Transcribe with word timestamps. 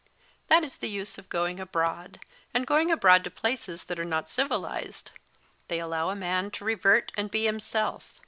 That 0.47 0.63
is 0.63 0.77
the 0.77 0.89
use 0.89 1.19
of 1.19 1.29
going 1.29 1.59
abroad, 1.59 2.21
and 2.55 2.65
going 2.65 2.89
abroad 2.89 3.23
to 3.23 3.29
places 3.29 3.83
that 3.83 3.99
are 3.99 4.03
not 4.03 4.27
civilised. 4.27 5.11
They 5.67 5.79
allow 5.79 6.09
a 6.09 6.15
man 6.15 6.49
to 6.57 6.65
revert 6.65 7.11
and 7.15 7.29
be 7.29 7.45
himself. 7.45 8.11